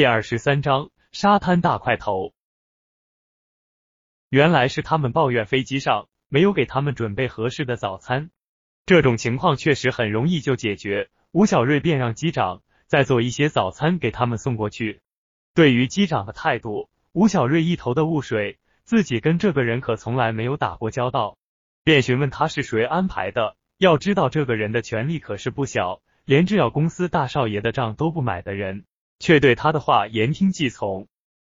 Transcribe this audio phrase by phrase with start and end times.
[0.00, 2.32] 第二十三章沙滩大块头。
[4.30, 8.30] 原来是他们抱怨飞机上没有给他们准备合适的早餐，
[8.86, 11.10] 这种情况确实很容易就解决。
[11.32, 15.02] 吴小瑞便让机长再做一些早餐给他们送过去。
[15.52, 21.36] 对于机长的态度，吴小瑞一头的雾水，自己跟这个人可从来没有打过交道，
[21.84, 23.54] 便询问他是谁安排的。
[23.76, 28.86] 要知道这个人的权力可是不小，连制药公司大少爷的账都不买的人。
[29.20, 31.06] 却对他的话言听计从。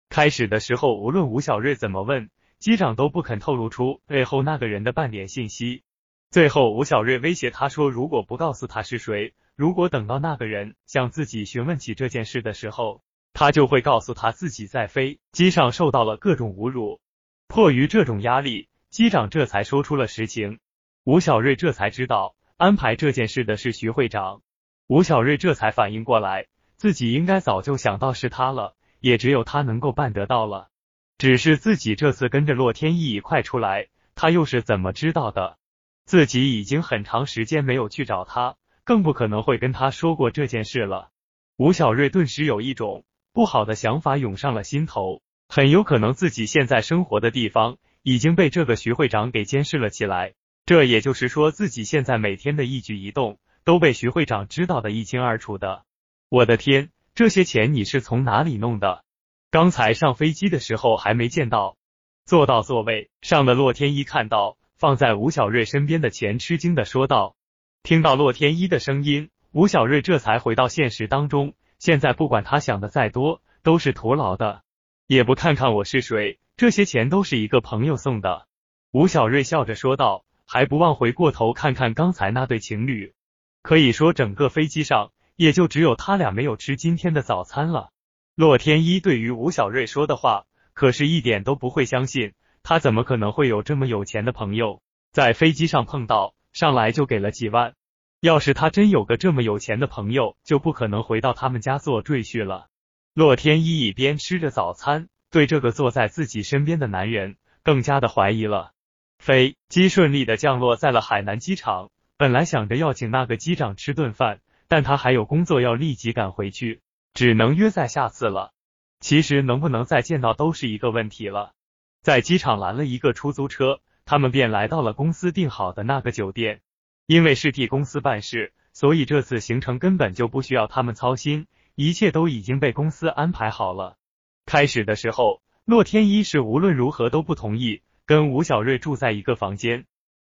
[0.09, 5.83] 开始的时候，无论吴小瑞怎么问，机长都不肯透露出背后那个人的半点信息。
[6.30, 13.02] 最后，吴小瑞威胁他说，如果不告诉他是谁，如果等到那个人向自己询问起这件事的时候，
[13.33, 17.00] 他就会告诉他自己在飞机上受到了各种侮辱。
[17.48, 20.59] 迫于这种压力，机长这才说出了实情。
[21.05, 24.42] 吴小瑞这才知道，安排这件事的是徐会长。
[24.86, 26.47] 吴小瑞这才反应过来。
[26.82, 30.68] 自己应该早就想到是他了，也只有他能够办得到了。
[31.16, 35.58] 只是自己这次跟着洛天依一块出来，他又是怎么知道的？
[36.06, 41.11] 自己已经很长时间没有去找他，更不可能会跟他说过这件事了。
[41.56, 50.34] 吴小瑞顿时有一种不好的想法涌上了心头，很有可能自己现在生活的地方已经被这个徐会长给监视了起来。
[50.67, 55.84] 这也就是说，自己现在每天的一举一动都被徐会长知道的一清二楚的。
[56.33, 59.05] 我的天，这些钱你是从哪里弄的？
[59.50, 61.77] 刚才上飞机的时候还没见到。
[62.24, 67.36] 坐到座位上的洛天依看到放在吴小瑞身边的钱，吃惊的说道。
[67.83, 71.52] 听到洛天依的声音，吴小瑞这才回到现实当中。
[71.78, 74.62] 现在不管他想的再多，都是徒劳的。
[75.06, 78.46] 也不看看我是谁，这些钱都是一个朋友送的。
[78.91, 83.12] 吴小瑞笑着说道，还不忘回过头看看刚才那对情侣。
[83.61, 85.12] 可以说，整个飞机上。
[85.36, 87.91] 也就只有他俩没有吃今天的早餐了。
[88.34, 92.33] 洛天依对于吴小瑞说的话，可是一点都不会相信。
[92.62, 94.80] 他怎么可能会有这么有钱的朋友？
[95.11, 97.74] 在飞机上碰到，上来就给了几万。
[98.20, 102.68] 要是他真有个这么有钱的朋友，就不可能回到他们家做赘婿了。
[103.14, 108.70] 洛天依一边吃着早餐，对这个坐在自己身边的男人更加的怀疑了。
[109.18, 114.40] 飞机顺利的降落在了海南机场，本来想着要请那个机长吃顿饭。
[114.72, 116.80] 但他还有工作要立即赶回去，
[117.12, 118.55] 只能约在下次了。
[119.00, 121.52] 其实能不能再见到都是一个问题了。
[122.00, 126.62] 在机场拦了一个出租车，他们便来到了公司订好的那个酒店。
[127.05, 133.99] 因为是替公司办事，所以这次行程根本就不需要他们操心，一切都已经被公司安排好了。
[134.46, 139.84] 开始的时候，洛天依是无论如何都不同意跟吴小瑞住在一个房间，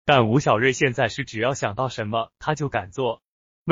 [0.04, 3.22] 但吴小瑞现在是只要想到什么他就敢做。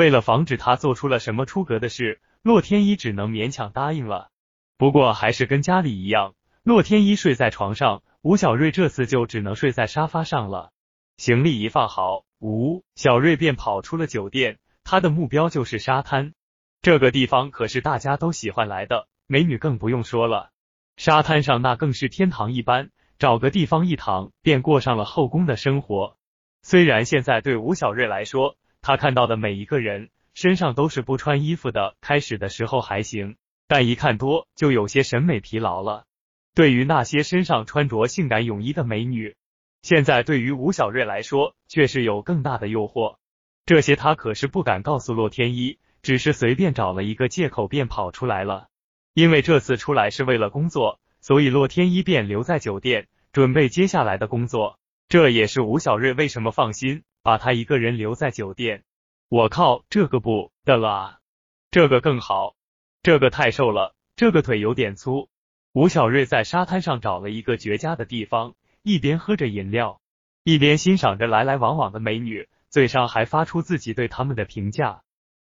[0.00, 4.30] 为了防止他做出了什么出格的事，洛天依只能勉强答应了。
[4.78, 10.72] 不过还是跟家里一样，洛天依睡在床上，吴小瑞这次就只能睡在沙发上了。
[11.18, 14.58] 行李一放好，吴小瑞便跑出了酒店。
[14.84, 16.32] 他的目标就是沙滩，
[16.80, 20.48] 这个地方可是大家都喜欢来的，美女更不用说了。
[20.96, 22.88] 沙滩上那更是天堂一般，
[23.18, 26.16] 找个地方一躺，便过上了后宫的生活。
[26.62, 33.36] 虽然现在对吴小瑞来说，他看到的每一个人身上都是不穿衣服的，开始的时候还行，
[33.68, 36.04] 但一看多就有些审美疲劳了。
[36.54, 39.36] 对于那些身上穿着性感泳衣的美女，
[39.82, 43.16] 现在对于吴小瑞来说却是有更大的诱惑。
[43.66, 48.66] 这些他可是不敢告诉洛天依，只是随便找了一个借口便跑出来了。
[49.14, 54.78] 因为这次出来是为了工作，所以洛天依便留在酒店准备接下来的工作。
[55.08, 57.02] 这也是吴小瑞为什么放心。
[57.22, 58.84] 把他一个人留在酒店，
[59.28, 61.18] 我靠，这个不的了，
[61.70, 62.54] 这个更好，
[63.02, 65.28] 这个太瘦了，这个腿有点粗。
[65.72, 70.00] 吴小瑞在沙滩上找了一个绝佳的地方，一边喝着饮料，
[70.42, 75.02] 一边欣赏着来来往往的美女，嘴上还发出自己对他们的评价。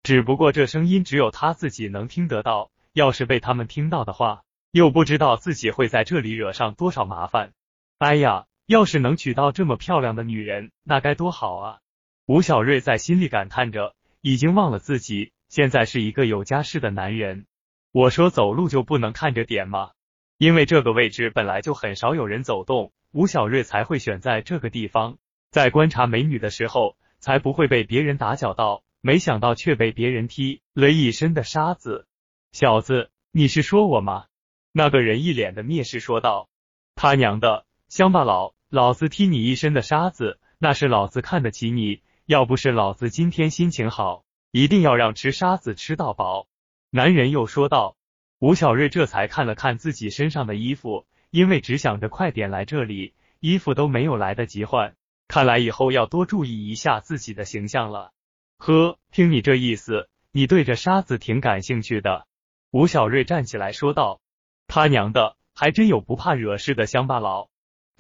[0.04, 7.54] 只不过这声音只有他自己能听得到，要是被他们听到的话，又不知道自己会在这里惹上多少麻烦。
[7.98, 8.46] 哎呀！
[8.66, 11.80] 要是能娶到这么漂亮的女人，那该多好啊！
[12.26, 17.46] 吴小瑞在心里感叹着，已经忘了自己现在是一个有家室的男人。
[17.92, 19.92] 我说走路就不能看着点吗？
[20.38, 25.18] 因为这个位置本来就很少有人走动，吴小瑞才会选在这个地方，
[25.52, 28.84] 在观察美女的时候才不会被别人打搅到。
[29.04, 32.06] 没想到却被别人踢了一身的沙子。
[32.52, 34.28] 小子，你是说我吗？
[34.72, 36.50] 那个人一脸的蔑视说道
[36.94, 42.02] ：“他娘的，乡巴佬！”老子踢你一身的沙子，那是老子看得起你。
[42.26, 46.48] 要不是老子今天心情好，一定要让吃沙子吃到饱。
[46.90, 47.98] 男人又说道。
[48.40, 54.96] 吴小瑞这才看了看自己身上的衣服，因为只想着快点来这里，衣服都没有来得及换。
[55.28, 58.14] 看来以后要多注意一下自己的形象了。
[58.58, 62.26] 呵，听你这意思，你对着沙子挺感兴趣的。
[62.72, 64.22] 吴小瑞站起来说道
[64.66, 67.51] ：“他娘的，还真有不怕惹事的乡巴佬。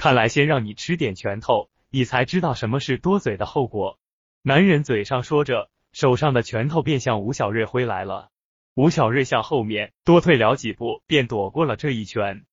[0.01, 3.99] 看来先让你吃点拳头，你才知道什么是多嘴的后果。”
[4.41, 8.29] 男人嘴上说着，手上的拳头便向吴小瑞挥来了。
[8.73, 12.45] 吴小瑞向后面多退了几步，便躲过了这一拳。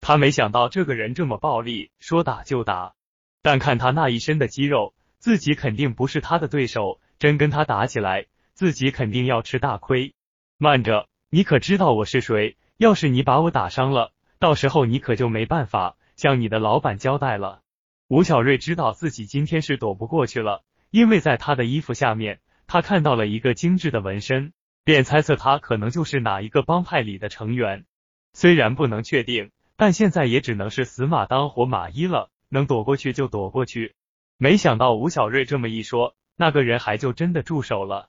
[0.00, 2.94] 他没想到这个人这么暴力，说打就打。
[3.40, 7.00] 但看他那一身的肌肉，自己肯定不是他的对手。
[7.20, 10.12] 真跟他打起来，自己肯定要吃大亏。
[10.58, 12.56] 慢着，你可知道我是谁？
[12.78, 14.10] 要是你把我打伤了，
[14.40, 17.60] 到时候你可就没办法向你的老板交代了。
[18.08, 24.52] 吴小瑞知道自己今天是躲不过去了，因为在他的衣服下面，他看到了一个精致的纹身。
[24.84, 27.86] 便猜测他可能就是哪一个帮派里的成员，
[28.32, 33.96] 虽然不能确定，但现在也只能是死马当活马医了，能躲过去就躲过去。
[34.38, 38.08] 没想到吴小瑞这么一说，那个人还就真的住手了。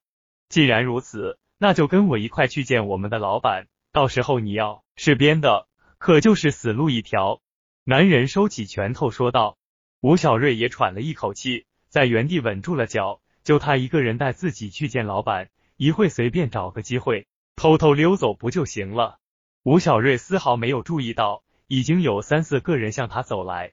[0.50, 5.68] 既然如此，那就跟我一块去见我们的老板，到时候你要是编的，
[5.98, 7.42] 可就是死路一条。
[7.90, 9.58] 男人收起拳头说道。
[10.02, 15.48] 吴小瑞也喘了一口气，在原地稳住了脚，就他一个人带自己去见老板。
[15.78, 19.20] 一会随便找个机会偷偷溜走不就行了？
[19.64, 23.72] 吴小瑞丝毫没有注意到，已经有三四个人向他走来。